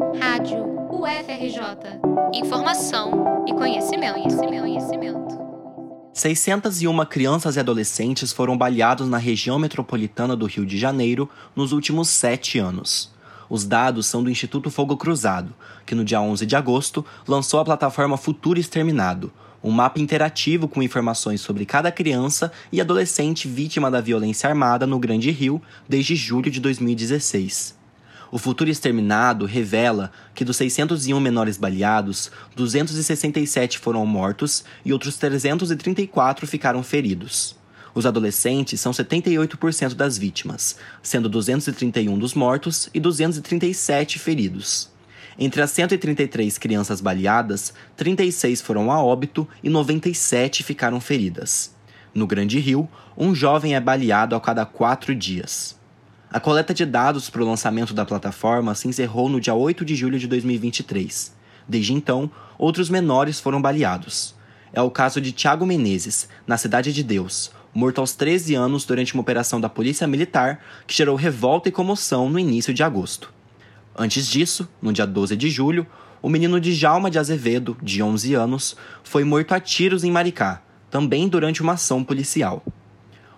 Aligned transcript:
Rádio 0.00 0.64
UFRJ. 0.90 2.00
Informação 2.32 3.44
e 3.46 3.52
conhecimento, 3.52 4.14
conhecimento, 4.14 4.60
conhecimento. 4.62 5.38
601 6.14 7.04
crianças 7.04 7.56
e 7.56 7.60
adolescentes 7.60 8.32
foram 8.32 8.56
baleados 8.56 9.06
na 9.06 9.18
região 9.18 9.58
metropolitana 9.58 10.34
do 10.34 10.46
Rio 10.46 10.64
de 10.64 10.78
Janeiro 10.78 11.28
nos 11.54 11.72
últimos 11.72 12.08
sete 12.08 12.58
anos. 12.58 13.12
Os 13.50 13.66
dados 13.66 14.06
são 14.06 14.24
do 14.24 14.30
Instituto 14.30 14.70
Fogo 14.70 14.96
Cruzado, 14.96 15.54
que 15.84 15.94
no 15.94 16.02
dia 16.02 16.20
11 16.20 16.46
de 16.46 16.56
agosto 16.56 17.04
lançou 17.28 17.60
a 17.60 17.64
plataforma 17.64 18.16
Futuro 18.16 18.58
Exterminado, 18.58 19.30
um 19.62 19.70
mapa 19.70 20.00
interativo 20.00 20.66
com 20.66 20.82
informações 20.82 21.42
sobre 21.42 21.66
cada 21.66 21.92
criança 21.92 22.50
e 22.72 22.80
adolescente 22.80 23.46
vítima 23.46 23.90
da 23.90 24.00
violência 24.00 24.48
armada 24.48 24.86
no 24.86 24.98
Grande 24.98 25.30
Rio 25.30 25.60
desde 25.86 26.16
julho 26.16 26.50
de 26.50 26.58
2016. 26.58 27.79
O 28.32 28.38
futuro 28.38 28.70
exterminado 28.70 29.44
revela 29.44 30.12
que 30.34 30.44
dos 30.44 30.56
601 30.56 31.18
menores 31.18 31.56
baleados, 31.56 32.30
267 32.54 33.78
foram 33.78 34.06
mortos 34.06 34.64
e 34.84 34.92
outros 34.92 35.16
334 35.16 36.46
ficaram 36.46 36.82
feridos. 36.82 37.56
Os 37.92 38.06
adolescentes 38.06 38.80
são 38.80 38.92
78% 38.92 39.94
das 39.94 40.16
vítimas, 40.16 40.76
sendo 41.02 41.28
231 41.28 42.16
dos 42.16 42.34
mortos 42.34 42.88
e 42.94 43.00
237 43.00 44.18
feridos. 44.20 44.88
Entre 45.36 45.60
as 45.60 45.72
133 45.72 46.56
crianças 46.56 47.00
baleadas, 47.00 47.74
36 47.96 48.60
foram 48.60 48.92
a 48.92 49.02
óbito 49.02 49.48
e 49.60 49.68
97 49.68 50.62
ficaram 50.62 51.00
feridas. 51.00 51.74
No 52.14 52.26
Grande 52.28 52.60
Rio, 52.60 52.88
um 53.16 53.34
jovem 53.34 53.74
é 53.74 53.80
baleado 53.80 54.36
a 54.36 54.40
cada 54.40 54.64
quatro 54.64 55.14
dias. 55.14 55.79
A 56.32 56.38
coleta 56.38 56.72
de 56.72 56.86
dados 56.86 57.28
para 57.28 57.42
o 57.42 57.44
lançamento 57.44 57.92
da 57.92 58.04
plataforma 58.04 58.72
se 58.76 58.86
encerrou 58.86 59.28
no 59.28 59.40
dia 59.40 59.52
8 59.52 59.84
de 59.84 59.96
julho 59.96 60.16
de 60.16 60.28
2023. 60.28 61.34
Desde 61.66 61.92
então, 61.92 62.30
outros 62.56 62.88
menores 62.88 63.40
foram 63.40 63.60
baleados. 63.60 64.36
É 64.72 64.80
o 64.80 64.92
caso 64.92 65.20
de 65.20 65.32
Tiago 65.32 65.66
Menezes, 65.66 66.28
na 66.46 66.56
Cidade 66.56 66.92
de 66.92 67.02
Deus, 67.02 67.50
morto 67.74 68.00
aos 68.00 68.14
13 68.14 68.54
anos 68.54 68.84
durante 68.84 69.12
uma 69.12 69.22
operação 69.22 69.60
da 69.60 69.68
Polícia 69.68 70.06
Militar 70.06 70.60
que 70.86 70.94
gerou 70.94 71.16
revolta 71.16 71.68
e 71.68 71.72
comoção 71.72 72.30
no 72.30 72.38
início 72.38 72.72
de 72.72 72.84
agosto. 72.84 73.32
Antes 73.98 74.28
disso, 74.28 74.68
no 74.80 74.92
dia 74.92 75.08
12 75.08 75.36
de 75.36 75.50
julho, 75.50 75.84
o 76.22 76.28
menino 76.28 76.60
Djalma 76.60 77.10
de 77.10 77.18
Azevedo, 77.18 77.76
de 77.82 78.00
11 78.00 78.34
anos, 78.34 78.76
foi 79.02 79.24
morto 79.24 79.52
a 79.52 79.58
tiros 79.58 80.04
em 80.04 80.12
Maricá, 80.12 80.62
também 80.88 81.26
durante 81.26 81.60
uma 81.60 81.72
ação 81.72 82.04
policial. 82.04 82.62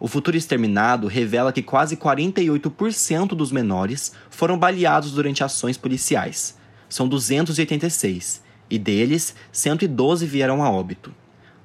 O 0.00 0.08
futuro 0.08 0.34
exterminado 0.34 1.06
revela 1.06 1.52
que 1.52 1.62
quase 1.62 1.94
48% 1.94 3.28
dos 3.28 3.52
menores 3.52 4.12
foram 4.30 4.58
baleados 4.58 5.12
durante 5.12 5.44
ações 5.44 5.76
policiais. 5.76 6.56
São 6.88 7.06
286, 7.06 8.42
e 8.70 8.78
deles, 8.78 9.34
112 9.52 10.24
vieram 10.24 10.62
a 10.64 10.70
óbito. 10.70 11.14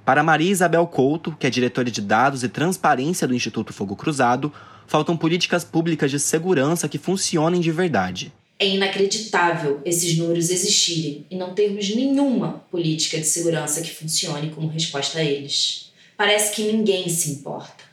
Para 0.04 0.22
Maria 0.22 0.52
Isabel 0.52 0.86
Couto, 0.86 1.36
que 1.40 1.48
é 1.48 1.50
diretora 1.50 1.90
de 1.90 2.02
dados 2.02 2.44
e 2.44 2.50
transparência 2.50 3.26
do 3.26 3.34
Instituto 3.34 3.72
Fogo 3.72 3.96
Cruzado, 3.96 4.52
faltam 4.86 5.16
políticas 5.16 5.64
públicas 5.64 6.12
de 6.12 6.20
segurança 6.20 6.90
que 6.90 6.98
funcionem 6.98 7.62
de 7.62 7.72
verdade. 7.72 8.34
É 8.60 8.68
inacreditável 8.68 9.82
esses 9.86 10.18
números 10.18 10.50
existirem 10.50 11.26
e 11.32 11.38
não 11.38 11.54
termos 11.54 11.94
nenhuma 11.96 12.64
política 12.70 13.18
de 13.18 13.26
segurança 13.26 13.82
que 13.82 13.96
funcione 13.96 14.50
como 14.50 14.68
resposta 14.68 15.20
a 15.20 15.24
eles. 15.24 15.92
Parece 16.18 16.54
que 16.54 16.64
ninguém 16.64 17.10
se 17.10 17.32
importa. 17.32 17.85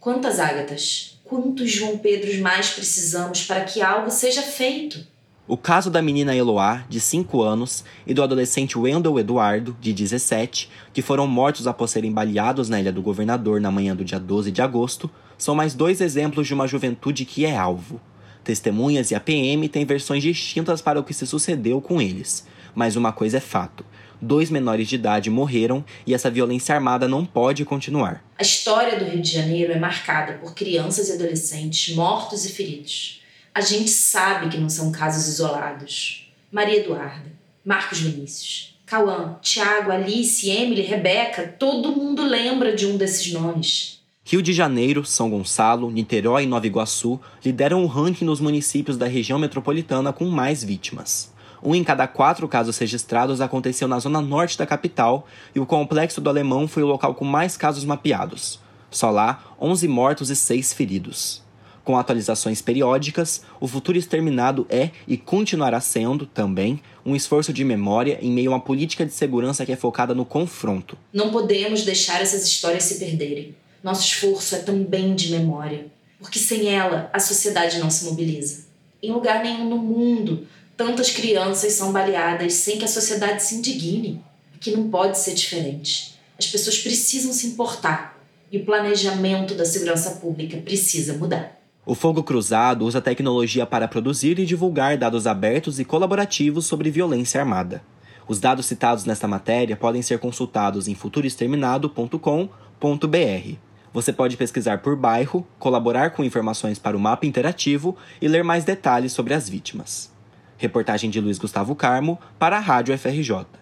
Quantas 0.00 0.40
Ágatas, 0.40 1.20
quantos 1.24 1.70
João 1.70 1.98
Pedros 1.98 2.38
mais 2.38 2.70
precisamos 2.70 3.42
para 3.42 3.64
que 3.64 3.82
algo 3.82 4.10
seja 4.10 4.40
feito? 4.40 5.06
O 5.46 5.58
caso 5.58 5.90
da 5.90 6.00
menina 6.00 6.34
Eloá, 6.34 6.86
de 6.88 6.98
5 6.98 7.42
anos, 7.42 7.84
e 8.06 8.14
do 8.14 8.22
adolescente 8.22 8.78
Wendell 8.78 9.18
Eduardo, 9.18 9.76
de 9.78 9.92
17, 9.92 10.70
que 10.94 11.02
foram 11.02 11.26
mortos 11.26 11.66
após 11.66 11.90
serem 11.90 12.10
baleados 12.10 12.70
na 12.70 12.80
Ilha 12.80 12.90
do 12.90 13.02
Governador 13.02 13.60
na 13.60 13.70
manhã 13.70 13.94
do 13.94 14.02
dia 14.02 14.18
12 14.18 14.50
de 14.50 14.62
agosto, 14.62 15.10
são 15.36 15.54
mais 15.54 15.74
dois 15.74 16.00
exemplos 16.00 16.46
de 16.46 16.54
uma 16.54 16.66
juventude 16.66 17.26
que 17.26 17.44
é 17.44 17.54
alvo. 17.54 18.00
Testemunhas 18.42 19.10
e 19.10 19.14
a 19.14 19.20
PM 19.20 19.68
têm 19.68 19.84
versões 19.84 20.22
distintas 20.22 20.80
para 20.80 20.98
o 20.98 21.04
que 21.04 21.12
se 21.12 21.26
sucedeu 21.26 21.78
com 21.78 22.00
eles, 22.00 22.46
mas 22.74 22.96
uma 22.96 23.12
coisa 23.12 23.36
é 23.36 23.40
fato: 23.40 23.84
dois 24.20 24.50
menores 24.50 24.88
de 24.88 24.94
idade 24.94 25.30
morreram 25.30 25.84
e 26.06 26.14
essa 26.14 26.30
violência 26.30 26.74
armada 26.74 27.08
não 27.08 27.24
pode 27.24 27.64
continuar. 27.64 28.24
A 28.38 28.42
história 28.42 28.98
do 28.98 29.04
Rio 29.04 29.22
de 29.22 29.30
Janeiro 29.32 29.72
é 29.72 29.78
marcada 29.78 30.34
por 30.34 30.54
crianças 30.54 31.08
e 31.08 31.12
adolescentes 31.12 31.94
mortos 31.94 32.44
e 32.44 32.48
feridos 32.50 33.20
a 33.54 33.60
gente 33.60 33.90
sabe 33.90 34.48
que 34.48 34.58
não 34.58 34.68
são 34.68 34.92
casos 34.92 35.26
isolados. 35.26 36.32
Maria 36.52 36.78
Eduarda, 36.78 37.30
Marcos 37.64 38.00
Vinícius, 38.00 38.78
Cauã, 38.86 39.38
Tiago, 39.42 39.90
Alice, 39.90 40.48
Emily, 40.48 40.82
Rebeca, 40.82 41.54
todo 41.58 41.92
mundo 41.92 42.22
lembra 42.22 42.74
de 42.74 42.86
um 42.86 42.96
desses 42.96 43.32
nomes. 43.32 44.00
Rio 44.24 44.42
de 44.42 44.52
Janeiro, 44.52 45.04
São 45.04 45.30
Gonçalo, 45.30 45.90
Niterói 45.90 46.44
e 46.44 46.46
Nova 46.46 46.66
Iguaçu 46.66 47.20
lideram 47.44 47.82
o 47.82 47.86
ranking 47.86 48.26
dos 48.26 48.40
municípios 48.40 48.96
da 48.96 49.06
região 49.06 49.38
metropolitana 49.38 50.12
com 50.12 50.26
mais 50.26 50.62
vítimas. 50.62 51.32
Um 51.62 51.74
em 51.74 51.84
cada 51.84 52.06
quatro 52.06 52.48
casos 52.48 52.78
registrados 52.78 53.40
aconteceu 53.40 53.86
na 53.86 53.98
zona 53.98 54.20
norte 54.20 54.56
da 54.56 54.66
capital 54.66 55.26
e 55.54 55.60
o 55.60 55.66
complexo 55.66 56.20
do 56.20 56.30
Alemão 56.30 56.66
foi 56.66 56.82
o 56.82 56.86
local 56.86 57.14
com 57.14 57.24
mais 57.24 57.56
casos 57.56 57.84
mapeados. 57.84 58.58
Só 58.90 59.10
lá, 59.10 59.54
11 59.60 59.86
mortos 59.86 60.30
e 60.30 60.36
6 60.36 60.72
feridos. 60.72 61.42
Com 61.84 61.96
atualizações 61.96 62.60
periódicas, 62.60 63.42
o 63.58 63.66
futuro 63.66 63.98
exterminado 63.98 64.66
é 64.68 64.90
e 65.08 65.16
continuará 65.16 65.80
sendo, 65.80 66.26
também, 66.26 66.80
um 67.04 67.16
esforço 67.16 67.52
de 67.52 67.64
memória 67.64 68.18
em 68.20 68.30
meio 68.30 68.52
a 68.52 68.54
uma 68.54 68.60
política 68.60 69.04
de 69.06 69.12
segurança 69.12 69.64
que 69.64 69.72
é 69.72 69.76
focada 69.76 70.14
no 70.14 70.24
confronto. 70.24 70.96
Não 71.12 71.30
podemos 71.30 71.82
deixar 71.82 72.20
essas 72.20 72.44
histórias 72.44 72.84
se 72.84 72.98
perderem. 72.98 73.54
Nosso 73.82 74.02
esforço 74.02 74.54
é 74.54 74.58
também 74.58 75.14
de 75.14 75.32
memória, 75.32 75.86
porque 76.18 76.38
sem 76.38 76.68
ela 76.68 77.08
a 77.12 77.18
sociedade 77.18 77.78
não 77.78 77.90
se 77.90 78.04
mobiliza. 78.04 78.66
Em 79.02 79.10
lugar 79.10 79.42
nenhum 79.42 79.68
no 79.68 79.78
mundo, 79.78 80.46
tantas 80.80 81.10
crianças 81.10 81.74
são 81.74 81.92
baleadas 81.92 82.54
sem 82.54 82.78
que 82.78 82.86
a 82.86 82.88
sociedade 82.88 83.42
se 83.42 83.56
indigne. 83.56 84.24
Que 84.58 84.70
não 84.70 84.88
pode 84.88 85.18
ser 85.18 85.34
diferente. 85.34 86.18
As 86.38 86.46
pessoas 86.46 86.78
precisam 86.78 87.34
se 87.34 87.48
importar 87.48 88.18
e 88.50 88.56
o 88.56 88.64
planejamento 88.64 89.54
da 89.54 89.66
segurança 89.66 90.12
pública 90.12 90.56
precisa 90.56 91.12
mudar. 91.12 91.60
O 91.84 91.94
Fogo 91.94 92.22
Cruzado 92.22 92.86
usa 92.86 92.98
tecnologia 92.98 93.66
para 93.66 93.86
produzir 93.86 94.38
e 94.38 94.46
divulgar 94.46 94.96
dados 94.96 95.26
abertos 95.26 95.78
e 95.78 95.84
colaborativos 95.84 96.64
sobre 96.64 96.90
violência 96.90 97.40
armada. 97.40 97.82
Os 98.26 98.40
dados 98.40 98.64
citados 98.64 99.04
nesta 99.04 99.28
matéria 99.28 99.76
podem 99.76 100.00
ser 100.00 100.18
consultados 100.18 100.88
em 100.88 100.94
futuroexterminado.com.br. 100.94 103.54
Você 103.92 104.14
pode 104.14 104.38
pesquisar 104.38 104.78
por 104.78 104.96
bairro, 104.96 105.46
colaborar 105.58 106.12
com 106.12 106.24
informações 106.24 106.78
para 106.78 106.96
o 106.96 107.00
mapa 107.00 107.26
interativo 107.26 107.98
e 108.18 108.26
ler 108.26 108.42
mais 108.42 108.64
detalhes 108.64 109.12
sobre 109.12 109.34
as 109.34 109.46
vítimas. 109.46 110.18
Reportagem 110.60 111.08
de 111.08 111.18
Luiz 111.22 111.38
Gustavo 111.38 111.74
Carmo 111.74 112.20
para 112.38 112.58
a 112.58 112.60
Rádio 112.60 112.96
FRJ. 112.96 113.59